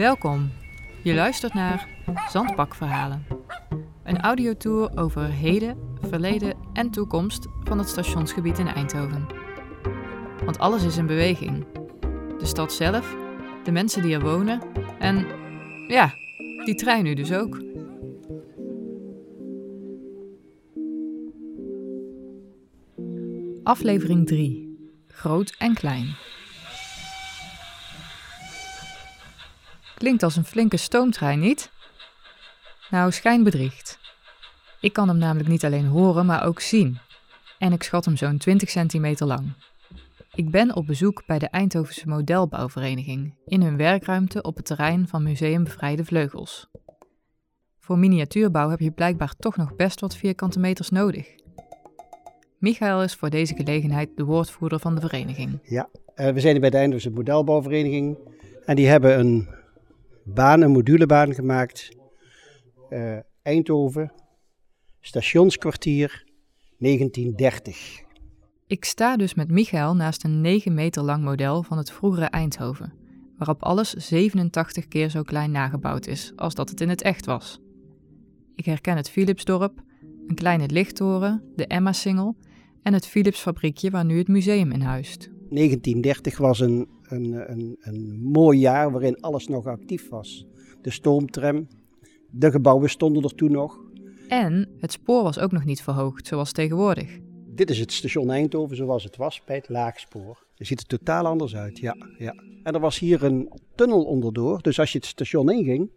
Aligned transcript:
Welkom. 0.00 0.50
Je 1.02 1.14
luistert 1.14 1.54
naar 1.54 1.88
Zandbakverhalen. 2.30 3.26
Een 4.04 4.20
audiotour 4.20 4.98
over 4.98 5.24
heden, 5.24 5.96
verleden 6.08 6.56
en 6.72 6.90
toekomst 6.90 7.46
van 7.64 7.78
het 7.78 7.88
stationsgebied 7.88 8.58
in 8.58 8.66
Eindhoven. 8.66 9.26
Want 10.44 10.58
alles 10.58 10.84
is 10.84 10.96
in 10.96 11.06
beweging. 11.06 11.66
De 12.38 12.46
stad 12.46 12.72
zelf, 12.72 13.16
de 13.64 13.72
mensen 13.72 14.02
die 14.02 14.14
er 14.14 14.20
wonen 14.20 14.60
en 14.98 15.26
ja, 15.88 16.14
die 16.64 16.74
trein 16.74 17.04
nu 17.04 17.14
dus 17.14 17.32
ook. 17.32 17.62
Aflevering 23.62 24.26
3. 24.26 24.78
Groot 25.08 25.54
en 25.58 25.74
klein. 25.74 26.16
Klinkt 30.00 30.22
als 30.22 30.36
een 30.36 30.44
flinke 30.44 30.76
stoomtrein, 30.76 31.40
niet? 31.40 31.70
Nou, 32.90 33.12
schijnbedriegt. 33.12 33.98
Ik 34.80 34.92
kan 34.92 35.08
hem 35.08 35.18
namelijk 35.18 35.48
niet 35.48 35.64
alleen 35.64 35.86
horen, 35.86 36.26
maar 36.26 36.44
ook 36.44 36.60
zien. 36.60 36.98
En 37.58 37.72
ik 37.72 37.82
schat 37.82 38.04
hem 38.04 38.16
zo'n 38.16 38.38
20 38.38 38.70
centimeter 38.70 39.26
lang. 39.26 39.52
Ik 40.34 40.50
ben 40.50 40.76
op 40.76 40.86
bezoek 40.86 41.22
bij 41.26 41.38
de 41.38 41.48
Eindhovense 41.48 42.08
Modelbouwvereniging 42.08 43.34
in 43.46 43.62
hun 43.62 43.76
werkruimte 43.76 44.42
op 44.42 44.56
het 44.56 44.64
terrein 44.64 45.08
van 45.08 45.22
Museum 45.22 45.64
Bevrijde 45.64 46.04
Vleugels. 46.04 46.68
Voor 47.78 47.98
miniatuurbouw 47.98 48.70
heb 48.70 48.80
je 48.80 48.90
blijkbaar 48.90 49.34
toch 49.38 49.56
nog 49.56 49.76
best 49.76 50.00
wat 50.00 50.16
vierkante 50.16 50.58
meters 50.58 50.90
nodig. 50.90 51.34
Michael 52.58 53.02
is 53.02 53.14
voor 53.14 53.30
deze 53.30 53.54
gelegenheid 53.54 54.16
de 54.16 54.24
woordvoerder 54.24 54.78
van 54.78 54.94
de 54.94 55.00
vereniging. 55.00 55.58
Ja, 55.62 55.88
uh, 56.16 56.28
we 56.28 56.40
zijn 56.40 56.60
bij 56.60 56.70
de 56.70 56.76
Eindhovense 56.76 57.10
Modelbouwvereniging 57.10 58.18
en 58.64 58.76
die 58.76 58.88
hebben 58.88 59.18
een 59.18 59.58
baan, 60.24 60.60
een 60.60 60.70
modulebaan 60.70 61.34
gemaakt. 61.34 61.96
Uh, 62.90 63.18
Eindhoven, 63.42 64.12
stationskwartier 65.00 66.24
1930. 66.78 68.02
Ik 68.66 68.84
sta 68.84 69.16
dus 69.16 69.34
met 69.34 69.50
Michael 69.50 69.94
naast 69.94 70.24
een 70.24 70.40
9 70.40 70.74
meter 70.74 71.02
lang 71.02 71.24
model 71.24 71.62
van 71.62 71.78
het 71.78 71.92
vroegere 71.92 72.26
Eindhoven, 72.26 72.92
waarop 73.36 73.62
alles 73.62 73.90
87 73.90 74.88
keer 74.88 75.10
zo 75.10 75.22
klein 75.22 75.50
nagebouwd 75.50 76.06
is 76.06 76.32
als 76.36 76.54
dat 76.54 76.68
het 76.68 76.80
in 76.80 76.88
het 76.88 77.02
echt 77.02 77.26
was. 77.26 77.60
Ik 78.54 78.64
herken 78.64 78.96
het 78.96 79.10
Philipsdorp, 79.10 79.82
een 80.26 80.34
kleine 80.34 80.68
lichttoren, 80.68 81.42
de 81.56 81.66
Emma-singel 81.66 82.36
en 82.82 82.92
het 82.92 83.06
Philips-fabriekje 83.06 83.90
waar 83.90 84.04
nu 84.04 84.18
het 84.18 84.28
museum 84.28 84.72
in 84.72 84.80
huist. 84.80 85.30
1930 85.48 86.38
was 86.38 86.60
een, 86.60 86.88
een, 87.10 87.50
een, 87.50 87.76
een 87.80 88.20
mooi 88.22 88.58
jaar 88.58 88.90
waarin 88.90 89.20
alles 89.20 89.48
nog 89.48 89.66
actief 89.66 90.08
was. 90.08 90.46
De 90.82 90.90
stoomtram, 90.90 91.66
de 92.30 92.50
gebouwen 92.50 92.90
stonden 92.90 93.22
er 93.22 93.34
toen 93.34 93.52
nog. 93.52 93.78
En 94.28 94.68
het 94.78 94.92
spoor 94.92 95.22
was 95.22 95.38
ook 95.38 95.52
nog 95.52 95.64
niet 95.64 95.82
verhoogd, 95.82 96.26
zoals 96.26 96.52
tegenwoordig. 96.52 97.18
Dit 97.54 97.70
is 97.70 97.78
het 97.78 97.92
station 97.92 98.30
Eindhoven 98.30 98.76
zoals 98.76 99.04
het 99.04 99.16
was 99.16 99.42
bij 99.44 99.56
het 99.56 99.68
laagspoor. 99.68 100.46
Het 100.56 100.66
ziet 100.66 100.80
er 100.80 100.86
totaal 100.86 101.26
anders 101.26 101.56
uit, 101.56 101.78
ja, 101.78 101.96
ja. 102.18 102.34
En 102.62 102.74
er 102.74 102.80
was 102.80 102.98
hier 102.98 103.24
een 103.24 103.52
tunnel 103.74 104.04
onderdoor. 104.04 104.62
Dus 104.62 104.78
als 104.78 104.92
je 104.92 104.98
het 104.98 105.06
station 105.06 105.50
inging, 105.50 105.90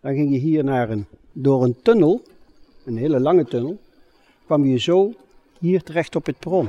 dan 0.00 0.14
ging 0.14 0.32
je 0.32 0.38
hier 0.38 0.64
naar 0.64 0.90
een, 0.90 1.06
door 1.32 1.64
een 1.64 1.76
tunnel, 1.82 2.22
een 2.84 2.96
hele 2.96 3.20
lange 3.20 3.44
tunnel, 3.44 3.80
kwam 4.44 4.64
je 4.64 4.78
zo 4.78 5.12
hier 5.58 5.82
terecht 5.82 6.16
op 6.16 6.26
het 6.26 6.38
perron. 6.38 6.68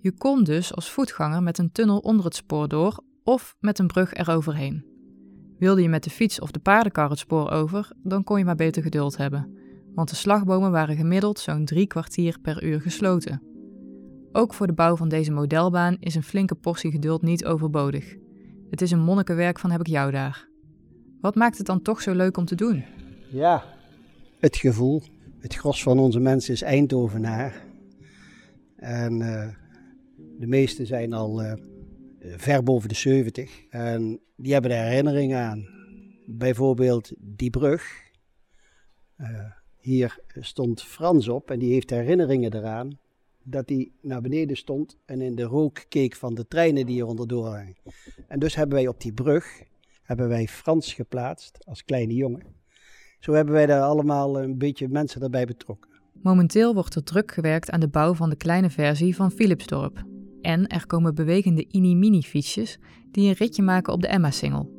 Je 0.00 0.12
kon 0.12 0.44
dus 0.44 0.74
als 0.74 0.90
voetganger 0.90 1.42
met 1.42 1.58
een 1.58 1.72
tunnel 1.72 1.98
onder 1.98 2.24
het 2.24 2.34
spoor 2.34 2.68
door 2.68 3.02
of 3.24 3.56
met 3.60 3.78
een 3.78 3.86
brug 3.86 4.12
eroverheen. 4.12 4.84
Wilde 5.58 5.82
je 5.82 5.88
met 5.88 6.04
de 6.04 6.10
fiets 6.10 6.40
of 6.40 6.50
de 6.50 6.58
paardenkar 6.58 7.10
het 7.10 7.18
spoor 7.18 7.50
over, 7.50 7.92
dan 8.02 8.24
kon 8.24 8.38
je 8.38 8.44
maar 8.44 8.56
beter 8.56 8.82
geduld 8.82 9.16
hebben, 9.16 9.58
want 9.94 10.08
de 10.08 10.16
slagbomen 10.16 10.70
waren 10.70 10.96
gemiddeld 10.96 11.38
zo'n 11.38 11.64
drie 11.64 11.86
kwartier 11.86 12.38
per 12.42 12.64
uur 12.64 12.80
gesloten. 12.80 13.42
Ook 14.32 14.54
voor 14.54 14.66
de 14.66 14.72
bouw 14.72 14.96
van 14.96 15.08
deze 15.08 15.32
modelbaan 15.32 15.96
is 16.00 16.14
een 16.14 16.22
flinke 16.22 16.54
portie 16.54 16.90
geduld 16.90 17.22
niet 17.22 17.44
overbodig. 17.44 18.16
Het 18.70 18.82
is 18.82 18.90
een 18.90 19.00
monnikenwerk 19.00 19.58
van 19.58 19.70
heb 19.70 19.80
ik 19.80 19.86
jou 19.86 20.10
daar. 20.10 20.48
Wat 21.20 21.34
maakt 21.34 21.58
het 21.58 21.66
dan 21.66 21.82
toch 21.82 22.02
zo 22.02 22.14
leuk 22.14 22.36
om 22.36 22.44
te 22.44 22.54
doen? 22.54 22.84
Ja, 23.30 23.64
het 24.38 24.56
gevoel. 24.56 25.02
Het 25.38 25.54
gros 25.54 25.82
van 25.82 25.98
onze 25.98 26.20
mensen 26.20 26.52
is 26.52 26.62
Eindhovenaar. 26.62 27.64
En 28.76 29.20
uh, 29.20 29.48
de 30.38 30.46
meesten 30.46 30.86
zijn 30.86 31.12
al 31.12 31.42
uh, 31.42 31.52
ver 32.20 32.62
boven 32.62 32.88
de 32.88 32.94
70. 32.94 33.66
En 33.68 34.20
die 34.36 34.52
hebben 34.52 34.70
er 34.70 34.84
herinneringen 34.84 35.38
aan. 35.38 35.68
Bijvoorbeeld 36.26 37.12
die 37.18 37.50
brug. 37.50 38.08
Uh, 39.18 39.26
hier 39.78 40.18
stond 40.40 40.82
Frans 40.82 41.28
op 41.28 41.50
en 41.50 41.58
die 41.58 41.72
heeft 41.72 41.90
herinneringen 41.90 42.54
eraan 42.54 42.98
dat 43.42 43.68
hij 43.68 43.90
naar 44.02 44.20
beneden 44.20 44.56
stond 44.56 44.96
en 45.04 45.20
in 45.20 45.34
de 45.34 45.42
rook 45.42 45.84
keek 45.88 46.14
van 46.14 46.34
de 46.34 46.46
treinen 46.46 46.86
die 46.86 47.00
er 47.00 47.06
onderdoor 47.06 47.46
hangen. 47.46 47.76
En 48.28 48.38
dus 48.38 48.54
hebben 48.54 48.74
wij 48.76 48.88
op 48.88 49.00
die 49.00 49.12
brug 49.12 49.62
hebben 50.02 50.28
wij 50.28 50.46
Frans 50.46 50.94
geplaatst 50.94 51.66
als 51.66 51.84
kleine 51.84 52.14
jongen. 52.14 52.42
Zo 53.20 53.32
hebben 53.32 53.54
wij 53.54 53.66
daar 53.66 53.82
allemaal 53.82 54.42
een 54.42 54.58
beetje 54.58 54.88
mensen 54.88 55.22
erbij 55.22 55.46
betrokken. 55.46 55.90
Momenteel 56.12 56.74
wordt 56.74 56.94
er 56.94 57.04
druk 57.04 57.32
gewerkt 57.32 57.70
aan 57.70 57.80
de 57.80 57.88
bouw 57.88 58.14
van 58.14 58.30
de 58.30 58.36
kleine 58.36 58.70
versie 58.70 59.16
van 59.16 59.30
Philipsdorp. 59.30 60.04
En 60.42 60.66
er 60.66 60.86
komen 60.86 61.14
bewegende 61.14 61.66
ini-mini 61.68 62.22
fietsjes 62.22 62.78
die 63.10 63.28
een 63.28 63.34
ritje 63.34 63.62
maken 63.62 63.92
op 63.92 64.00
de 64.00 64.08
Emma-singel. 64.08 64.78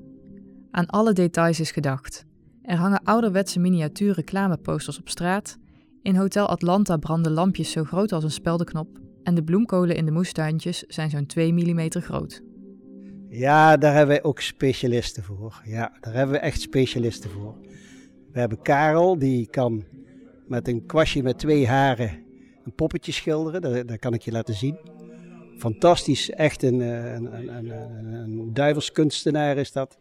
Aan 0.72 0.86
alle 0.86 1.14
details 1.14 1.60
is 1.60 1.72
gedacht. 1.72 2.26
Er 2.62 2.78
hangen 2.78 3.04
ouderwetse 3.04 3.60
miniatuur 3.60 4.14
reclameposters 4.14 5.00
op 5.00 5.10
straat. 5.10 5.58
In 6.02 6.16
Hotel 6.16 6.48
Atlanta 6.48 6.98
branden 6.98 7.32
lampjes 7.32 7.72
zo 7.72 7.84
groot 7.84 8.12
als 8.12 8.24
een 8.24 8.32
speldenknop. 8.32 9.00
En 9.24 9.36
de 9.36 9.44
bloemkolen 9.44 9.96
in 9.96 10.06
de 10.06 10.12
moestuintjes 10.12 10.84
zijn 10.88 11.10
zo'n 11.10 11.26
2 11.26 11.54
mm 11.54 11.90
groot. 11.90 12.42
Ja, 13.30 13.78
daar 13.78 13.94
hebben 13.94 14.16
wij 14.16 14.24
ook 14.24 14.40
specialisten 14.40 15.24
voor. 15.24 15.62
Ja, 15.66 15.98
daar 16.00 16.14
hebben 16.14 16.36
we 16.36 16.42
echt 16.42 16.62
specialisten 16.62 17.30
voor. 17.30 17.58
We 18.32 18.40
hebben 18.40 18.62
Karel, 18.62 19.18
die 19.18 19.48
kan 19.48 19.84
met 20.48 20.68
een 20.68 20.86
kwastje 20.86 21.24
met 21.24 21.40
twee 21.40 21.68
haren 21.68 22.24
een 22.64 22.76
poppetje 22.76 23.12
schilderen. 23.12 23.62
Dat, 23.62 23.88
dat 23.88 24.00
kan 24.00 24.14
ik 24.14 24.22
je 24.22 24.32
laten 24.32 24.54
zien. 24.54 24.78
Fantastisch, 25.62 26.30
echt 26.30 26.64
een, 26.64 26.80
een, 26.80 27.38
een, 27.38 27.70
een, 27.70 28.14
een 28.14 28.54
duivelskunstenaar 28.54 29.58
is 29.58 29.72
dat. 29.72 29.98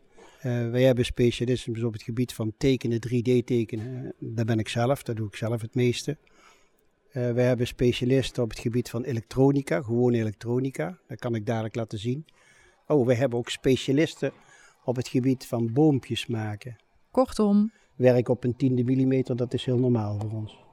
Uh, 0.47 0.71
wij 0.71 0.83
hebben 0.83 1.05
specialismes 1.05 1.83
op 1.83 1.93
het 1.93 2.03
gebied 2.03 2.33
van 2.33 2.53
tekenen, 2.57 2.99
3D 3.09 3.45
tekenen. 3.45 4.15
Dat 4.19 4.47
ben 4.47 4.59
ik 4.59 4.69
zelf, 4.69 5.03
dat 5.03 5.17
doe 5.17 5.27
ik 5.27 5.37
zelf 5.37 5.61
het 5.61 5.75
meeste. 5.75 6.17
Uh, 7.13 7.33
wij 7.33 7.45
hebben 7.45 7.67
specialisten 7.67 8.43
op 8.43 8.51
het 8.51 8.59
gebied 8.59 8.91
van 8.91 9.03
elektronica, 9.03 9.83
gewoon 9.83 10.13
elektronica. 10.13 10.99
Dat 11.07 11.19
kan 11.19 11.35
ik 11.35 11.47
dadelijk 11.47 11.75
laten 11.75 11.99
zien. 11.99 12.25
Oh, 12.87 13.07
wij 13.07 13.17
hebben 13.17 13.39
ook 13.39 13.51
specialisten 13.51 14.33
op 14.85 14.97
het 14.97 15.09
gebied 15.09 15.47
van 15.47 15.73
boompjes 15.73 16.27
maken. 16.27 16.77
Kortom. 17.11 17.73
Werk 17.97 18.29
op 18.29 18.45
een 18.45 18.57
tiende 18.57 18.85
millimeter, 18.85 19.37
dat 19.37 19.55
is 19.55 19.65
heel 19.65 19.79
normaal 19.79 20.19
voor 20.21 20.31
ons. 20.31 20.70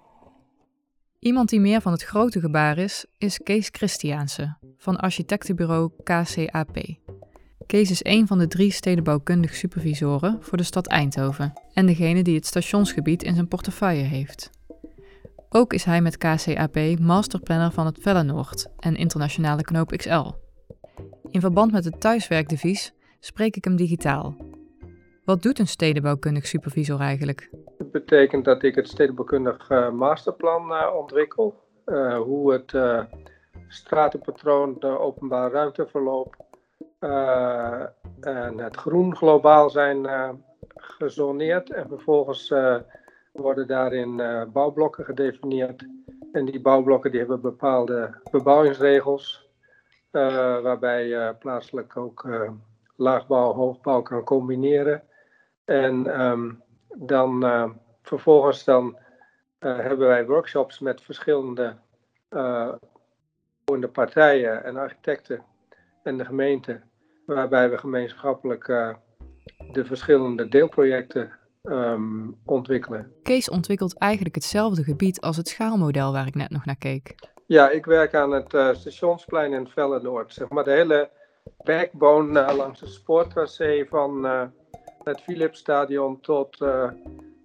Iemand 1.20 1.50
die 1.50 1.60
meer 1.60 1.82
van 1.82 1.92
het 1.92 2.04
grote 2.04 2.40
gebaar 2.40 2.78
is, 2.78 3.06
is 3.18 3.40
Kees 3.44 3.70
Christiaanse 3.72 4.58
van 4.78 4.98
architectenbureau 4.98 5.92
KCAP. 6.04 6.78
Kees 7.66 7.92
is 7.92 8.04
een 8.04 8.28
van 8.28 8.38
de 8.38 8.48
drie 8.48 8.72
stedenbouwkundig 8.72 9.56
supervisoren 9.56 10.38
voor 10.42 10.58
de 10.58 10.64
stad 10.64 10.88
Eindhoven 10.88 11.54
en 11.74 11.86
degene 11.86 12.24
die 12.24 12.36
het 12.36 12.46
stationsgebied 12.46 13.24
in 13.24 13.34
zijn 13.34 13.48
portefeuille 13.48 14.04
heeft. 14.04 14.50
Ook 15.50 15.74
is 15.74 15.84
hij 15.84 16.02
met 16.02 16.18
KCAP 16.18 17.00
masterplanner 17.00 17.72
van 17.72 17.86
het 17.86 17.98
Vellenoord 18.02 18.68
en 18.80 18.96
internationale 18.96 19.62
knoop 19.62 19.92
XL. 19.98 20.32
In 21.30 21.42
verband 21.42 21.72
met 21.72 21.86
het 21.86 22.00
thuiswerkdevies 22.00 22.94
spreek 23.20 23.56
ik 23.56 23.64
hem 23.64 23.76
digitaal. 23.76 24.36
Wat 25.26 25.42
doet 25.42 25.60
een 25.60 25.68
stedenbouwkundig 25.68 26.48
supervisor 26.48 27.00
eigenlijk? 27.00 27.50
Betekent 27.98 28.46
dat 28.46 28.64
ik 28.64 28.76
het 28.76 28.88
stedenbouwkundig 28.88 29.70
uh, 29.70 29.90
masterplan 29.90 30.72
uh, 30.72 30.94
ontwikkel. 30.96 31.56
Uh, 31.86 32.18
hoe 32.18 32.52
het 32.52 32.74
stratenpatroon, 33.68 34.76
de 34.80 35.00
openbare 35.00 35.50
ruimteverloop 35.50 36.36
en 38.20 38.58
het 38.58 38.76
groen 38.76 39.16
globaal 39.16 39.70
zijn 39.70 40.08
gezoneerd. 40.76 41.72
En 41.72 41.88
vervolgens 41.88 42.54
worden 43.32 43.68
daarin 43.68 44.22
bouwblokken 44.54 45.06
gedefinieerd. 45.06 45.88
En 46.32 46.46
die 46.46 46.62
bouwblokken 46.62 47.12
die 47.12 47.20
hebben 47.20 47.42
bepaalde 47.42 48.22
bebouwingsregels. 48.32 49.50
waarbij 50.62 51.34
plaatselijk 51.40 51.98
ook 51.98 52.28
laagbouw, 52.96 53.54
hoogbouw 53.54 54.02
kan 54.02 54.24
combineren. 54.24 55.04
En 55.66 56.22
um, 56.22 56.64
dan 56.98 57.46
uh, 57.46 57.70
vervolgens 58.08 58.64
dan, 58.64 58.98
uh, 59.60 59.78
hebben 59.78 60.08
wij 60.08 60.26
workshops 60.26 60.80
met 60.80 61.02
verschillende 61.02 61.76
uh, 62.30 62.74
partijen 63.92 64.64
en 64.64 64.78
architecten 64.78 65.44
en 66.04 66.18
de 66.18 66.26
gemeente, 66.26 66.82
waarbij 67.26 67.70
we 67.70 67.78
gemeenschappelijk 67.78 68.66
de 69.72 69.86
verschillende 69.86 70.48
deelprojecten 70.48 71.32
ehm, 71.64 72.32
ontwikkelen. 72.46 73.14
Kees 73.24 73.50
ontwikkelt 73.50 73.98
eigenlijk 73.98 74.36
hetzelfde 74.36 74.84
gebied 74.84 75.22
als 75.22 75.38
het 75.38 75.48
schaalmodel 75.48 76.12
waar 76.12 76.28
ik 76.28 76.36
net 76.36 76.50
nog 76.50 76.66
naar 76.66 76.78
keek. 76.78 77.16
Ja, 77.46 77.70
ik 77.70 77.86
werk 77.86 78.16
aan 78.16 78.32
het 78.32 78.54
uh, 78.54 78.74
stationsplein 78.74 79.54
in 79.54 79.68
Vellenoord. 79.68 80.34
Zeg 80.34 80.50
maar 80.50 80.64
de 80.64 80.72
hele 80.72 81.10
backbone 81.64 82.40
uh, 82.40 82.56
langs 82.56 82.80
het 82.80 82.90
spoortracé 82.90 83.86
van 83.90 84.24
het 85.04 85.22
Philipsstadion 85.22 86.20
tot 86.22 86.58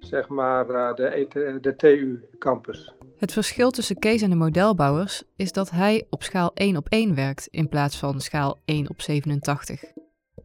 zeg 0.05 0.29
maar 0.29 0.67
de, 0.95 1.17
e 1.17 1.61
de 1.61 1.77
TU-campus. 1.77 2.95
Het 3.17 3.33
verschil 3.33 3.71
tussen 3.71 3.99
Kees 3.99 4.23
en 4.23 4.31
de 4.31 4.37
modelbouwers 4.37 5.23
is 5.37 5.53
dat 5.53 5.71
hij 5.71 6.07
op 6.11 6.23
schaal 6.23 6.51
1 6.55 6.77
op 6.77 6.87
1 6.89 7.15
werkt 7.15 7.47
in 7.51 7.69
plaats 7.69 7.99
van 7.99 8.21
schaal 8.21 8.61
1 8.65 8.91
op 8.91 9.01
87. 9.01 9.85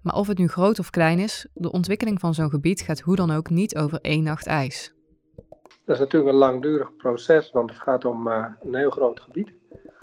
Maar 0.01 0.15
of 0.15 0.27
het 0.27 0.38
nu 0.38 0.48
groot 0.48 0.80
of 0.80 0.89
klein 0.89 1.19
is, 1.19 1.48
de 1.54 1.71
ontwikkeling 1.71 2.19
van 2.19 2.33
zo'n 2.33 2.50
gebied 2.50 2.81
gaat 2.81 3.00
hoe 3.00 3.15
dan 3.15 3.31
ook 3.31 3.50
niet 3.50 3.77
over 3.77 4.00
één 4.01 4.24
nacht 4.24 4.48
ijs. 4.48 4.94
Dat 5.86 5.95
is 5.95 6.00
natuurlijk 6.00 6.31
een 6.31 6.39
langdurig 6.39 6.95
proces, 6.95 7.51
want 7.51 7.69
het 7.69 7.80
gaat 7.80 8.06
om 8.06 8.27
uh, 8.27 8.45
een 8.62 8.75
heel 8.75 8.89
groot 8.89 9.19
gebied. 9.19 9.54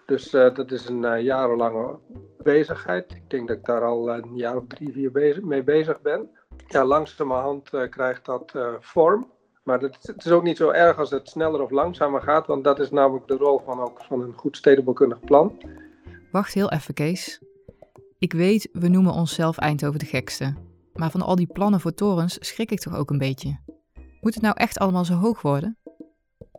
Dus 0.06 0.34
uh, 0.34 0.54
dat 0.54 0.70
is 0.70 0.88
een 0.88 1.02
uh, 1.02 1.22
jarenlange 1.22 1.98
bezigheid. 2.42 3.12
Ik 3.12 3.30
denk 3.30 3.48
dat 3.48 3.56
ik 3.56 3.64
daar 3.64 3.84
al 3.84 4.10
een 4.10 4.36
jaar 4.36 4.56
of 4.56 4.64
drie, 4.66 4.92
vier 4.92 5.12
bezig, 5.12 5.42
mee 5.42 5.62
bezig 5.62 6.00
ben. 6.00 6.30
Ja, 6.66 6.84
langzamerhand 6.84 7.70
krijgt 7.90 8.24
dat 8.24 8.52
vorm. 8.80 9.32
Maar 9.64 9.80
het 9.80 10.12
is 10.16 10.30
ook 10.30 10.42
niet 10.42 10.56
zo 10.56 10.70
erg 10.70 10.98
als 10.98 11.10
het 11.10 11.28
sneller 11.28 11.62
of 11.62 11.70
langzamer 11.70 12.22
gaat, 12.22 12.46
want 12.46 12.64
dat 12.64 12.78
is 12.78 12.90
namelijk 12.90 13.28
de 13.28 13.36
rol 13.36 13.58
van, 13.58 13.80
ook 13.80 14.02
van 14.02 14.20
een 14.20 14.32
goed 14.32 14.56
stedenbouwkundig 14.56 15.20
plan. 15.20 15.60
Wacht 16.30 16.54
heel 16.54 16.70
even, 16.70 16.94
Kees. 16.94 17.40
Ik 18.18 18.32
weet, 18.32 18.68
we 18.72 18.88
noemen 18.88 19.12
onszelf 19.12 19.58
Eindhoven 19.58 19.98
de 19.98 20.06
gekste. 20.06 20.54
Maar 20.92 21.10
van 21.10 21.22
al 21.22 21.36
die 21.36 21.52
plannen 21.52 21.80
voor 21.80 21.94
torens 21.94 22.36
schrik 22.40 22.70
ik 22.70 22.80
toch 22.80 22.96
ook 22.96 23.10
een 23.10 23.18
beetje. 23.18 23.58
Moet 24.20 24.34
het 24.34 24.42
nou 24.42 24.56
echt 24.56 24.78
allemaal 24.78 25.04
zo 25.04 25.14
hoog 25.14 25.42
worden? 25.42 25.78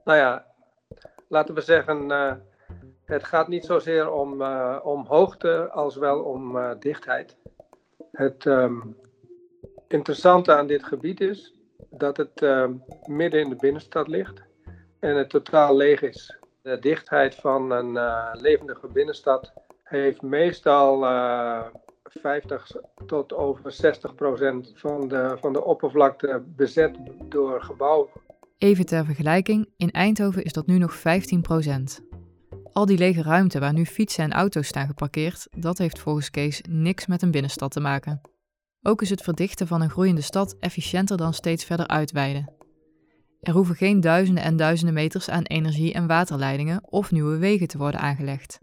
Nou 0.04 0.18
ja, 0.18 0.46
laten 1.28 1.56
we 1.56 1.62
zeggen, 1.62 2.10
uh, 2.10 2.34
het 3.06 3.24
gaat 3.24 3.48
niet 3.48 3.66
zozeer 3.66 4.12
om, 4.12 4.42
uh, 4.42 4.80
om 4.84 5.06
hoogte 5.06 5.70
als 5.72 5.96
wel 5.96 6.24
om 6.24 6.58
uh, 6.58 6.72
dichtheid. 6.80 7.38
Het 8.12 8.46
um, 8.46 8.98
interessante 9.88 10.56
aan 10.56 10.68
dit 10.68 10.84
gebied 10.84 11.22
is 11.22 11.55
dat 11.98 12.18
het 12.18 12.42
uh, 12.42 12.68
midden 13.06 13.42
in 13.42 13.50
de 13.50 13.56
binnenstad 13.56 14.08
ligt 14.08 14.44
en 15.00 15.16
het 15.16 15.30
totaal 15.30 15.76
leeg 15.76 16.02
is. 16.02 16.38
De 16.62 16.80
dichtheid 16.80 17.36
van 17.36 17.72
een 17.72 17.94
uh, 17.94 18.30
levendige 18.34 18.88
binnenstad 18.88 19.54
heeft 19.84 20.22
meestal 20.22 21.04
uh, 21.04 21.66
50 22.04 22.72
tot 23.06 23.34
over 23.34 23.72
60 23.72 24.16
procent 24.16 24.72
van 24.76 25.08
de, 25.08 25.38
van 25.40 25.54
de 25.54 25.64
oppervlakte 25.64 26.44
bezet 26.46 26.98
door 27.30 27.62
gebouwen. 27.62 28.10
Even 28.58 28.86
ter 28.86 29.06
vergelijking, 29.06 29.70
in 29.78 29.92
Eindhoven 29.92 30.44
is 30.44 30.54
dat 30.54 30.68
nu 30.68 30.78
nog 30.78 30.94
15 30.94 31.42
procent. 31.42 32.02
Al 32.74 32.86
die 32.86 32.98
lege 32.98 33.22
ruimte 33.22 33.60
waar 33.60 33.74
nu 33.74 33.86
fietsen 33.86 34.24
en 34.24 34.34
auto's 34.34 34.68
staan 34.68 34.88
geparkeerd, 34.88 35.48
dat 35.58 35.78
heeft 35.78 36.00
volgens 36.00 36.30
Kees 36.30 36.62
niks 36.70 37.06
met 37.06 37.22
een 37.22 37.32
binnenstad 37.32 37.72
te 37.72 37.80
maken. 37.80 38.22
Ook 38.88 39.02
is 39.02 39.10
het 39.10 39.22
verdichten 39.22 39.68
van 39.68 39.82
een 39.82 39.90
groeiende 39.90 40.22
stad 40.22 40.56
efficiënter 40.60 41.18
dan 41.18 41.34
steeds 41.34 41.64
verder 41.64 41.88
uitweiden. 41.88 42.54
Er 43.42 43.54
hoeven 43.54 43.76
geen 43.76 44.02
duizenden 44.02 44.44
en 44.44 44.56
duizenden 44.56 44.94
meters 44.94 45.30
aan 45.30 45.44
energie- 45.44 45.94
en 45.94 46.08
waterleidingen 46.08 46.92
of 46.92 47.12
nieuwe 47.12 47.38
wegen 47.38 47.68
te 47.68 47.78
worden 47.78 48.00
aangelegd. 48.00 48.60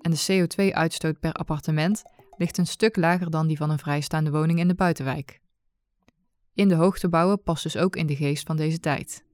En 0.00 0.10
de 0.10 0.24
CO2-uitstoot 0.26 1.20
per 1.20 1.32
appartement 1.32 2.02
ligt 2.36 2.58
een 2.58 2.66
stuk 2.66 2.96
lager 2.96 3.30
dan 3.30 3.46
die 3.46 3.56
van 3.56 3.70
een 3.70 3.78
vrijstaande 3.78 4.30
woning 4.30 4.58
in 4.58 4.68
de 4.68 4.74
buitenwijk. 4.74 5.40
In 6.54 6.68
de 6.68 6.74
hoogte 6.74 7.08
bouwen 7.08 7.42
past 7.42 7.62
dus 7.62 7.76
ook 7.76 7.96
in 7.96 8.06
de 8.06 8.16
geest 8.16 8.46
van 8.46 8.56
deze 8.56 8.78
tijd. 8.78 9.24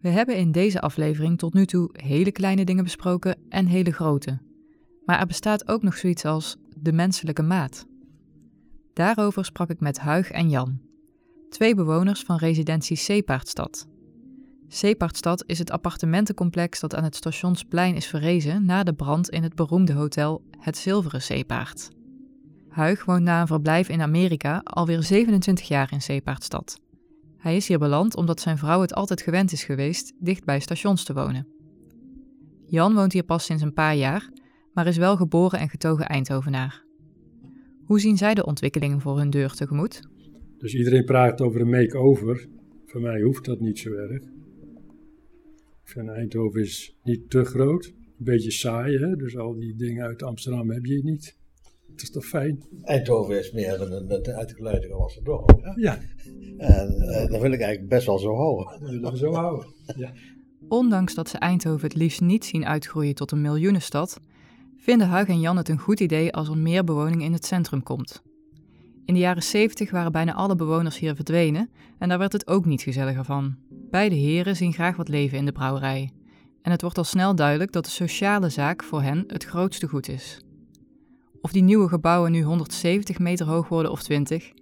We 0.00 0.08
hebben 0.08 0.36
in 0.36 0.52
deze 0.52 0.80
aflevering 0.80 1.38
tot 1.38 1.54
nu 1.54 1.66
toe 1.66 1.90
hele 1.92 2.32
kleine 2.32 2.64
dingen 2.64 2.84
besproken 2.84 3.36
en 3.48 3.66
hele 3.66 3.92
grote. 3.92 4.38
Maar 5.04 5.20
er 5.20 5.26
bestaat 5.26 5.68
ook 5.68 5.82
nog 5.82 5.96
zoiets 5.96 6.24
als 6.24 6.56
de 6.76 6.92
menselijke 6.92 7.42
maat. 7.42 7.86
Daarover 8.96 9.44
sprak 9.44 9.70
ik 9.70 9.80
met 9.80 9.98
Huig 9.98 10.30
en 10.30 10.50
Jan, 10.50 10.80
twee 11.50 11.74
bewoners 11.74 12.22
van 12.22 12.36
residentie 12.36 12.96
Zeepaardstad. 12.96 13.86
Zeepaardstad 14.68 15.44
is 15.46 15.58
het 15.58 15.70
appartementencomplex 15.70 16.80
dat 16.80 16.94
aan 16.94 17.04
het 17.04 17.14
Stationsplein 17.14 17.94
is 17.94 18.06
verrezen 18.06 18.64
na 18.64 18.82
de 18.82 18.92
brand 18.92 19.28
in 19.28 19.42
het 19.42 19.54
beroemde 19.54 19.92
hotel 19.92 20.42
Het 20.58 20.76
Zilveren 20.76 21.22
Zeepaard. 21.22 21.88
Huig 22.68 23.04
woont 23.04 23.22
na 23.22 23.40
een 23.40 23.46
verblijf 23.46 23.88
in 23.88 24.00
Amerika 24.00 24.60
alweer 24.64 25.02
27 25.02 25.68
jaar 25.68 25.92
in 25.92 26.02
Zeepaardstad. 26.02 26.80
Hij 27.36 27.56
is 27.56 27.68
hier 27.68 27.78
beland 27.78 28.16
omdat 28.16 28.40
zijn 28.40 28.58
vrouw 28.58 28.80
het 28.80 28.94
altijd 28.94 29.22
gewend 29.22 29.52
is 29.52 29.64
geweest 29.64 30.12
dicht 30.18 30.44
bij 30.44 30.60
stations 30.60 31.04
te 31.04 31.14
wonen. 31.14 31.48
Jan 32.66 32.94
woont 32.94 33.12
hier 33.12 33.24
pas 33.24 33.44
sinds 33.44 33.62
een 33.62 33.74
paar 33.74 33.94
jaar, 33.94 34.30
maar 34.72 34.86
is 34.86 34.96
wel 34.96 35.16
geboren 35.16 35.58
en 35.58 35.68
getogen 35.68 36.06
Eindhovenaar. 36.06 36.85
Hoe 37.86 38.00
zien 38.00 38.16
zij 38.16 38.34
de 38.34 38.46
ontwikkelingen 38.46 39.00
voor 39.00 39.18
hun 39.18 39.30
deur 39.30 39.50
tegemoet? 39.50 40.00
Dus 40.58 40.74
iedereen 40.74 41.04
praat 41.04 41.40
over 41.40 41.60
een 41.60 41.70
make-over. 41.70 42.46
Voor 42.86 43.00
mij 43.00 43.20
hoeft 43.20 43.44
dat 43.44 43.60
niet 43.60 43.78
zo 43.78 43.92
erg. 43.92 44.22
Ik 45.82 45.92
vind 45.92 46.08
Eindhoven 46.08 46.60
is 46.60 46.96
niet 47.02 47.30
te 47.30 47.44
groot. 47.44 47.86
Een 47.86 48.24
beetje 48.24 48.50
saai, 48.50 48.98
hè? 48.98 49.16
Dus 49.16 49.36
al 49.36 49.54
die 49.54 49.76
dingen 49.76 50.04
uit 50.04 50.22
Amsterdam 50.22 50.70
heb 50.70 50.84
je 50.84 51.04
niet. 51.04 51.36
Het 51.90 52.02
is 52.02 52.10
toch 52.10 52.24
fijn? 52.24 52.64
Eindhoven 52.82 53.38
is 53.38 53.52
meer 53.52 53.80
een, 53.80 54.10
een 54.10 54.34
uitgeleide 54.34 54.86
gewassen 54.86 55.24
dorp. 55.24 55.58
Hè? 55.62 55.70
Ja. 55.74 55.98
En 56.56 56.94
uh, 56.98 57.30
dat 57.30 57.40
wil 57.40 57.52
ik 57.52 57.60
eigenlijk 57.60 57.88
best 57.88 58.06
wel 58.06 58.18
zo 58.18 58.34
houden. 58.34 58.80
Dat 58.80 58.90
willen 58.90 59.10
we 59.10 59.16
zo 59.16 59.32
houden, 59.32 59.66
ja. 59.96 60.12
Ondanks 60.68 61.14
dat 61.14 61.28
ze 61.28 61.38
Eindhoven 61.38 61.88
het 61.88 61.96
liefst 61.96 62.20
niet 62.20 62.44
zien 62.44 62.66
uitgroeien 62.66 63.14
tot 63.14 63.30
een 63.30 63.40
miljoenenstad, 63.40 64.20
vinden 64.86 65.08
Huig 65.08 65.28
en 65.28 65.40
Jan 65.40 65.56
het 65.56 65.68
een 65.68 65.78
goed 65.78 66.00
idee 66.00 66.32
als 66.32 66.48
er 66.48 66.58
meer 66.58 66.84
bewoning 66.84 67.22
in 67.22 67.32
het 67.32 67.44
centrum 67.44 67.82
komt. 67.82 68.22
In 69.04 69.14
de 69.14 69.20
jaren 69.20 69.42
70 69.42 69.90
waren 69.90 70.12
bijna 70.12 70.34
alle 70.34 70.56
bewoners 70.56 70.98
hier 70.98 71.14
verdwenen 71.14 71.70
en 71.98 72.08
daar 72.08 72.18
werd 72.18 72.32
het 72.32 72.46
ook 72.46 72.64
niet 72.64 72.82
gezelliger 72.82 73.24
van. 73.24 73.56
Beide 73.90 74.14
heren 74.14 74.56
zien 74.56 74.72
graag 74.72 74.96
wat 74.96 75.08
leven 75.08 75.38
in 75.38 75.44
de 75.44 75.52
brouwerij. 75.52 76.12
En 76.62 76.70
het 76.70 76.82
wordt 76.82 76.98
al 76.98 77.04
snel 77.04 77.34
duidelijk 77.34 77.72
dat 77.72 77.84
de 77.84 77.90
sociale 77.90 78.48
zaak 78.48 78.82
voor 78.82 79.02
hen 79.02 79.24
het 79.26 79.44
grootste 79.44 79.88
goed 79.88 80.08
is. 80.08 80.40
Of 81.40 81.52
die 81.52 81.62
nieuwe 81.62 81.88
gebouwen 81.88 82.32
nu 82.32 82.42
170 82.42 83.18
meter 83.18 83.46
hoog 83.46 83.68
worden 83.68 83.92
of 83.92 84.02
20, 84.02 84.52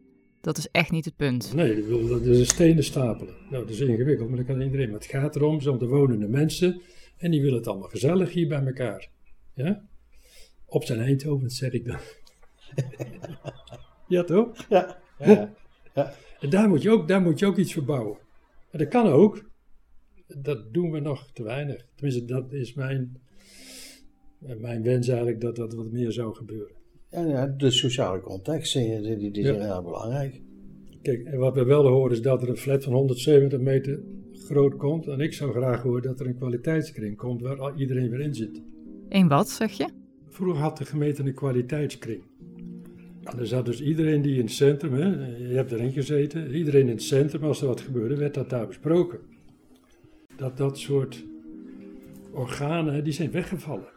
dat 0.41 0.59
is 0.59 0.69
echt 0.71 0.91
niet 0.91 1.05
het 1.05 1.17
punt. 1.17 1.55
Nee, 1.55 1.89
dat 2.09 2.21
is 2.21 2.49
stenen 2.49 2.85
stapelen. 2.85 3.35
Nou, 3.51 3.65
dat 3.65 3.75
is 3.75 3.81
ingewikkeld, 3.81 4.29
maar 4.29 4.39
dat 4.39 4.47
kan 4.47 4.61
iedereen. 4.61 4.91
Maar 4.91 4.99
het 4.99 5.09
gaat 5.09 5.37
erom, 5.37 5.61
om 5.69 5.79
de 5.79 5.87
wonende 5.87 6.29
mensen 6.29 6.81
en 7.17 7.31
die 7.31 7.41
willen 7.41 7.59
het 7.59 7.67
allemaal 7.67 7.89
gezellig 7.89 8.33
hier 8.33 8.49
bij 8.49 8.67
elkaar. 8.67 9.09
Ja? 9.55 9.93
Op 10.75 10.85
zijn 10.85 11.01
Eindhoven, 11.01 11.51
zeg 11.51 11.73
ik 11.73 11.85
dan. 11.85 11.99
ja, 14.09 14.25
toch? 14.25 14.67
Ja. 14.69 14.99
ja, 15.19 15.55
ja. 15.95 16.13
En 16.41 16.51
daar 16.51 16.69
moet, 16.69 16.83
je 16.83 16.91
ook, 16.91 17.09
daar 17.09 17.23
moet 17.23 17.39
je 17.39 17.47
ook 17.47 17.57
iets 17.57 17.73
verbouwen. 17.73 18.19
En 18.71 18.79
dat 18.79 18.89
kan 18.89 19.07
ook. 19.07 19.51
Dat 20.27 20.73
doen 20.73 20.91
we 20.91 21.01
nog 21.01 21.31
te 21.33 21.43
weinig. 21.43 21.87
Tenminste, 21.95 22.25
dat 22.25 22.53
is 22.53 22.75
mijn, 22.75 23.21
mijn 24.39 24.83
wens 24.83 25.09
eigenlijk 25.09 25.41
dat 25.41 25.57
dat 25.57 25.75
wat 25.75 25.91
meer 25.91 26.13
zou 26.13 26.35
gebeuren. 26.35 26.75
Ja, 27.11 27.27
ja 27.27 27.47
de 27.47 27.71
sociale 27.71 28.21
context 28.21 28.73
die, 28.73 29.17
die, 29.17 29.31
die 29.31 29.45
zijn 29.45 29.61
heel 29.61 29.83
belangrijk. 29.83 30.41
Kijk, 31.03 31.25
en 31.25 31.39
wat 31.39 31.55
we 31.55 31.65
wel 31.65 31.87
horen 31.87 32.13
is 32.13 32.23
dat 32.23 32.43
er 32.43 32.49
een 32.49 32.57
flat 32.57 32.85
van 32.85 32.93
170 32.93 33.61
meter 33.61 34.03
groot 34.33 34.77
komt. 34.77 35.07
En 35.07 35.21
ik 35.21 35.33
zou 35.33 35.53
graag 35.53 35.83
horen 35.83 36.03
dat 36.03 36.21
er 36.21 36.27
een 36.27 36.37
kwaliteitskring 36.37 37.17
komt 37.17 37.41
waar 37.41 37.77
iedereen 37.77 38.11
weer 38.11 38.21
in 38.21 38.35
zit. 38.35 38.63
Een 39.09 39.29
wat, 39.29 39.49
zeg 39.49 39.73
je? 39.73 40.03
Vroeger 40.35 40.63
had 40.63 40.79
de 40.79 40.85
gemeente 40.85 41.23
een 41.23 41.35
kwaliteitskring. 41.35 42.23
En 43.23 43.39
er 43.39 43.47
zat 43.47 43.65
dus 43.65 43.83
iedereen 43.83 44.23
die 44.23 44.35
in 44.35 44.45
het 44.45 44.51
centrum, 44.51 44.95
hè, 44.95 45.37
je 45.49 45.55
hebt 45.55 45.73
erin 45.73 45.93
gezeten, 45.93 46.55
iedereen 46.55 46.81
in 46.81 46.89
het 46.89 47.03
centrum, 47.03 47.45
als 47.45 47.61
er 47.61 47.67
wat 47.67 47.81
gebeurde, 47.81 48.17
werd 48.17 48.35
dat 48.35 48.51
daar 48.51 48.67
besproken. 48.67 49.19
Dat 50.37 50.57
dat 50.57 50.79
soort 50.79 51.25
organen, 52.33 53.05
die 53.05 53.13
zijn 53.13 53.31
weggevallen. 53.31 53.89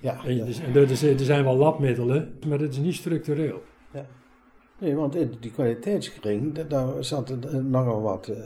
Ja, 0.00 0.24
en, 0.24 0.44
dus, 0.44 0.60
en 0.60 0.74
er, 0.74 0.90
er 1.18 1.24
zijn 1.24 1.44
wel 1.44 1.56
labmiddelen, 1.56 2.32
maar 2.46 2.58
dat 2.58 2.70
is 2.70 2.78
niet 2.78 2.94
structureel. 2.94 3.62
Ja. 3.92 4.06
Nee, 4.78 4.94
want 4.94 5.14
in 5.14 5.32
die 5.40 5.50
kwaliteitskring, 5.50 6.66
daar 6.68 7.04
zaten 7.04 7.70
nogal 7.70 8.02
wat 8.02 8.28
uh, 8.28 8.36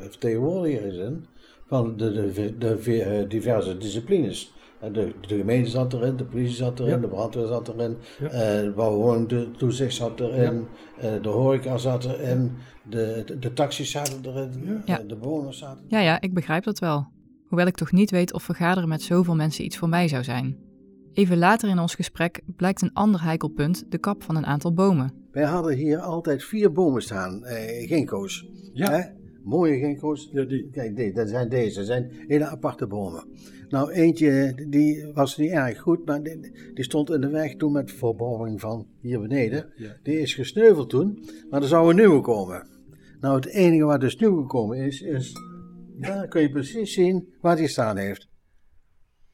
vertegenwoordigers 0.00 0.96
in 0.96 1.26
van 1.66 1.96
de, 1.96 2.12
de, 2.12 2.56
de, 2.58 2.78
de 2.78 3.24
diverse 3.28 3.78
disciplines. 3.78 4.54
De, 4.80 5.12
de, 5.20 5.36
gemeente 5.36 5.70
zat 5.70 5.92
erin, 5.92 6.16
de 6.16 6.24
politie 6.24 6.54
zat 6.54 6.80
erin, 6.80 6.92
ja. 6.92 6.98
de 6.98 7.08
brandweer 7.08 7.46
zat 7.46 7.68
erin, 7.68 7.96
ja. 8.18 8.26
uh, 8.26 8.72
de, 8.72 9.24
de 9.26 9.50
toezicht 9.50 9.94
zat 9.94 10.20
erin, 10.20 10.66
ja. 11.00 11.14
uh, 11.16 11.22
de 11.22 11.28
horeca 11.28 11.76
zat 11.76 12.04
erin, 12.04 12.52
de, 12.88 13.22
de, 13.26 13.38
de 13.38 13.52
taxis 13.52 13.90
zaten 13.90 14.20
erin, 14.24 14.82
ja. 14.84 15.00
Uh, 15.02 15.08
de 15.08 15.16
bewoners 15.16 15.58
zaten 15.58 15.84
Ja, 15.88 16.00
ja, 16.00 16.20
ik 16.20 16.34
begrijp 16.34 16.64
dat 16.64 16.78
wel. 16.78 17.06
Hoewel 17.46 17.66
ik 17.66 17.76
toch 17.76 17.92
niet 17.92 18.10
weet 18.10 18.32
of 18.32 18.42
vergaderen 18.42 18.88
met 18.88 19.02
zoveel 19.02 19.34
mensen 19.34 19.64
iets 19.64 19.76
voor 19.76 19.88
mij 19.88 20.08
zou 20.08 20.24
zijn. 20.24 20.56
Even 21.12 21.38
later 21.38 21.68
in 21.68 21.78
ons 21.78 21.94
gesprek 21.94 22.40
blijkt 22.56 22.82
een 22.82 22.92
ander 22.92 23.22
heikelpunt 23.22 23.84
de 23.88 23.98
kap 23.98 24.22
van 24.22 24.36
een 24.36 24.46
aantal 24.46 24.72
bomen. 24.72 25.12
wij 25.30 25.44
hadden 25.44 25.74
hier 25.74 25.98
altijd 25.98 26.44
vier 26.44 26.72
bomen 26.72 27.02
staan, 27.02 27.44
eh, 27.44 27.88
ginkgo's. 27.88 28.46
Ja. 28.72 29.14
Mooie 29.46 29.78
ginkgo's. 29.78 30.28
Ja, 30.32 30.44
die. 30.44 30.70
Kijk, 30.70 30.96
die, 30.96 31.12
dat 31.12 31.28
zijn 31.28 31.48
deze, 31.48 31.76
dat 31.78 31.86
zijn 31.86 32.10
hele 32.28 32.46
aparte 32.46 32.86
bomen. 32.86 33.24
Nou, 33.68 33.92
eentje 33.92 34.54
die 34.68 35.12
was 35.12 35.36
niet 35.36 35.50
erg 35.50 35.78
goed, 35.78 36.06
maar 36.06 36.22
die, 36.22 36.40
die 36.74 36.84
stond 36.84 37.10
in 37.10 37.20
de 37.20 37.28
weg 37.28 37.56
toen 37.56 37.72
met 37.72 37.92
verbouwing 37.92 38.60
van 38.60 38.86
hier 39.00 39.20
beneden. 39.20 39.72
Ja. 39.76 39.96
Die 40.02 40.20
is 40.20 40.34
gesneuveld 40.34 40.90
toen, 40.90 41.24
maar 41.50 41.62
er 41.62 41.68
zou 41.68 41.90
een 41.90 41.96
nieuwe 41.96 42.20
komen. 42.20 42.66
Nou, 43.20 43.36
het 43.36 43.46
enige 43.46 43.84
wat 43.84 44.00
dus 44.00 44.16
nieuw 44.16 44.40
gekomen 44.40 44.78
is, 44.78 45.00
is, 45.00 45.32
daar 45.98 46.28
kun 46.28 46.40
je 46.42 46.50
precies 46.50 46.94
zien 46.94 47.34
waar 47.40 47.56
die 47.56 47.68
staan 47.68 47.96
heeft. 47.96 48.28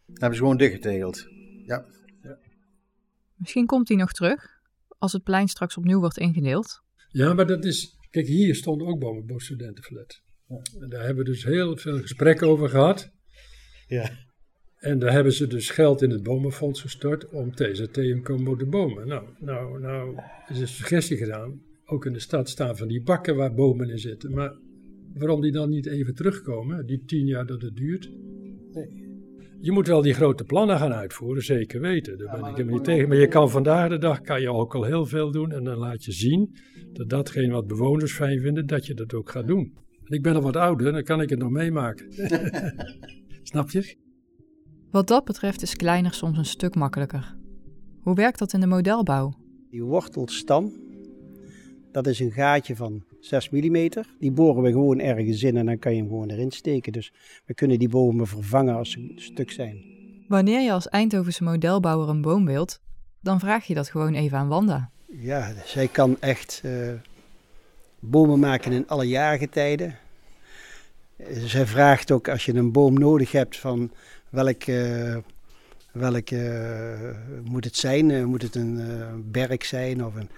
Dat 0.07 0.21
hebben 0.21 0.35
ze 0.35 0.43
gewoon 0.43 0.59
dichtgetegeld. 0.59 1.27
Ja. 1.67 1.85
Misschien 3.37 3.67
komt 3.67 3.89
hij 3.89 3.97
nog 3.97 4.13
terug, 4.13 4.61
als 4.99 5.13
het 5.13 5.23
plein 5.23 5.49
straks 5.49 5.77
opnieuw 5.77 6.01
wordt 6.01 6.19
ingedeeld. 6.19 6.83
Ja, 7.09 7.35
maar 7.35 7.47
dat 7.47 7.65
is. 7.65 8.01
Kijk, 8.13 8.27
hier 8.27 8.55
stond 8.55 8.83
ook 8.83 8.99
Bomenbos 8.99 9.45
Studentenflat. 9.45 10.23
En 10.81 10.89
daar 10.89 11.05
hebben 11.05 11.25
we 11.25 11.31
dus 11.31 11.45
heel 11.45 11.77
veel 11.77 11.99
gesprekken 11.99 12.47
over 12.47 12.69
gehad. 12.69 13.11
Ja. 13.87 14.11
En 14.77 14.99
daar 14.99 15.13
hebben 15.13 15.33
ze 15.33 15.47
dus 15.47 15.71
geld 15.71 16.03
in 16.03 16.11
het 16.11 16.23
bomenfonds 16.23 16.81
gestort 16.81 17.29
om 17.29 17.55
TZT 17.55 17.97
en 17.97 18.23
Combo 18.23 18.57
de 18.57 18.67
bomen. 18.67 19.07
Nou, 19.07 19.29
nou, 19.39 19.81
nou 19.81 20.19
is 20.49 20.61
een 20.61 20.69
suggestie 20.69 21.17
gedaan. 21.17 21.63
Ook 21.85 22.07
in 22.07 22.13
de 22.13 22.21
stad 22.21 22.49
staan 22.49 22.77
van 22.77 22.89
die 22.89 23.03
bakken 23.03 23.37
waar 23.37 23.55
bomen 23.55 23.91
in 23.91 23.99
zitten. 23.99 24.35
Maar 24.35 24.57
waarom 25.15 25.41
die 25.41 25.53
dan 25.53 25.71
niet 25.71 25.87
even 25.87 26.15
terugkomen, 26.15 26.87
die 26.87 27.05
tien 27.05 27.27
jaar 27.27 27.47
dat 27.47 27.63
het 27.63 27.77
duurt? 27.77 28.11
Je 29.63 29.73
moet 29.73 29.87
wel 29.87 30.03
die 30.03 30.15
grote 30.15 30.45
plannen 30.45 30.79
gaan 30.79 30.93
uitvoeren, 30.93 31.43
zeker 31.43 31.81
weten. 31.81 32.19
Daar 32.19 32.31
ben 32.31 32.51
ik 32.51 32.57
helemaal 32.57 32.75
niet 32.75 32.85
tegen. 32.85 33.09
Maar 33.09 33.17
je 33.17 33.29
kan 33.29 33.51
vandaag 33.51 33.89
de 33.89 33.99
dag 33.99 34.21
kan 34.21 34.41
je 34.41 34.53
ook 34.53 34.75
al 34.75 34.85
heel 34.85 35.07
veel 35.07 35.31
doen. 35.31 35.53
En 35.53 35.65
dan 35.65 35.77
laat 35.77 36.05
je 36.05 36.13
zien 36.13 36.55
dat 36.93 37.09
datgene 37.09 37.53
wat 37.53 37.67
bewoners 37.67 38.13
fijn 38.13 38.41
vinden, 38.41 38.67
dat 38.67 38.87
je 38.87 38.95
dat 38.95 39.15
ook 39.15 39.31
gaat 39.31 39.47
doen. 39.47 39.73
En 40.05 40.17
ik 40.17 40.23
ben 40.23 40.35
al 40.35 40.43
wat 40.43 40.57
ouder, 40.57 40.93
dan 40.93 41.03
kan 41.03 41.21
ik 41.21 41.31
het 41.31 41.39
nog 41.39 41.51
meemaken. 41.51 42.13
Snap 43.43 43.71
je? 43.71 43.97
Wat 44.91 45.09
dat 45.09 45.25
betreft 45.25 45.63
is 45.63 45.77
kleiner 45.77 46.15
soms 46.15 46.39
een 46.39 46.45
stuk 46.45 46.75
makkelijker. 46.75 47.37
Hoe 48.01 48.15
werkt 48.15 48.39
dat 48.39 48.53
in 48.53 48.61
de 48.61 48.67
modelbouw? 48.67 49.33
Die 49.71 49.83
wortelstam, 49.83 50.73
dat 51.93 52.07
is 52.07 52.21
een 52.21 52.33
gaatje 52.33 52.77
van 52.77 53.05
6 53.23 53.51
mm. 53.51 53.89
Die 54.19 54.31
boren 54.31 54.63
we 54.63 54.71
gewoon 54.71 55.01
ergens 55.01 55.43
in 55.43 55.57
en 55.57 55.67
dan 55.67 55.79
kan 55.79 55.93
je 55.93 55.99
hem 55.99 56.09
gewoon 56.09 56.31
erin 56.31 56.51
steken. 56.51 56.93
Dus 56.93 57.13
we 57.45 57.55
kunnen 57.55 57.79
die 57.79 57.89
bomen 57.89 58.27
vervangen 58.27 58.75
als 58.75 58.91
ze 58.91 59.13
stuk 59.17 59.51
zijn. 59.51 59.83
Wanneer 60.29 60.61
je 60.61 60.73
als 60.73 60.89
Eindhovense 60.89 61.45
modelbouwer 61.45 62.09
een 62.09 62.23
boom 62.23 62.47
wilt, 62.47 62.81
dan 63.21 63.41
vraag 63.41 63.65
je 63.65 63.75
dat 63.75 63.89
gewoon 63.89 64.15
even 64.15 64.39
aan 64.39 64.49
Wanda. 64.49 64.91
Ja, 65.07 65.53
zij 65.65 65.89
kan 65.89 66.17
echt 66.21 66.61
eh, 66.65 66.73
bomen 67.99 68.39
maken 68.39 68.73
in 68.73 68.89
alle 68.89 69.09
jaargetijden. 69.09 69.99
Eh, 71.17 71.37
Zij 71.45 71.67
vraagt 71.67 72.11
ook 72.11 72.29
als 72.29 72.45
je 72.45 72.55
een 72.55 72.73
boom 72.73 72.99
nodig 72.99 73.33
hebt 73.33 73.59
van 73.59 73.91
welk, 74.29 74.65
welk 75.93 76.31
eh, 76.31 77.11
moet 77.45 77.65
het 77.65 77.77
zijn? 77.77 78.25
Moet 78.25 78.43
het 78.43 78.55
een 78.55 78.81
berk 79.31 79.65
zijn? 79.65 80.05
Of 80.05 80.15
een, 80.15 80.29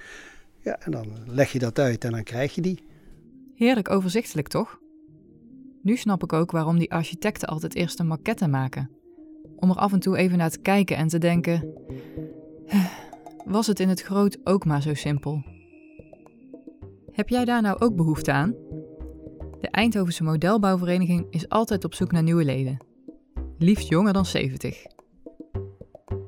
ja, 0.65 0.79
en 0.79 0.91
dan 0.91 1.07
leg 1.27 1.53
je 1.53 1.59
dat 1.59 1.79
uit 1.79 2.05
en 2.05 2.11
dan 2.11 2.23
krijg 2.23 2.55
je 2.55 2.61
die. 2.61 2.83
Heerlijk 3.55 3.91
overzichtelijk, 3.91 4.49
toch? 4.49 4.79
Nu 5.83 5.97
snap 5.97 6.23
ik 6.23 6.33
ook 6.33 6.51
waarom 6.51 6.79
die 6.79 6.93
architecten 6.93 7.49
altijd 7.49 7.75
eerst 7.75 8.01
een 8.01 8.07
maquette 8.07 8.49
maken. 8.49 8.91
Om 9.57 9.71
er 9.71 9.77
af 9.77 9.93
en 9.93 10.01
toe 10.01 10.17
even 10.17 10.39
naar 10.39 10.51
te 10.51 10.59
kijken 10.59 10.97
en 10.97 11.09
te 11.09 11.19
denken: 11.19 11.75
"Huh, 12.67 12.85
was 13.45 13.67
het 13.67 13.81
in 13.81 13.89
het 13.89 14.03
groot 14.03 14.39
ook 14.45 14.65
maar 14.65 14.83
zo 14.83 14.95
simpel? 14.95 15.43
Heb 17.13 17.29
jij 17.29 17.45
daar 17.45 17.63
nou 17.63 17.81
ook 17.81 17.97
behoefte 17.97 18.33
aan? 18.33 18.55
De 19.61 19.69
Eindhovense 19.71 20.25
Modelbouwvereniging 20.25 21.27
is 21.31 21.49
altijd 21.49 21.85
op 21.85 21.95
zoek 21.95 22.13
naar 22.13 22.23
nieuwe 22.23 22.45
leden. 22.45 22.79
Liefst 23.59 23.89
jonger 23.89 24.13
dan 24.13 24.27
70. 24.27 24.87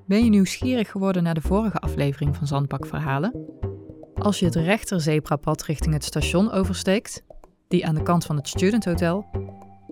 Ben 0.06 0.24
je 0.24 0.30
nieuwsgierig 0.30 0.90
geworden 0.90 1.22
naar 1.22 1.34
de 1.34 1.40
vorige 1.40 1.78
aflevering 1.78 2.36
van 2.36 2.46
Zandbakverhalen? 2.46 3.55
Als 4.18 4.38
je 4.38 4.44
het 4.44 4.54
rechterzebrapad 4.54 5.62
richting 5.62 5.94
het 5.94 6.04
station 6.04 6.50
oversteekt, 6.50 7.22
die 7.68 7.86
aan 7.86 7.94
de 7.94 8.02
kant 8.02 8.24
van 8.24 8.36
het 8.36 8.48
Student 8.48 8.84
Hotel, 8.84 9.26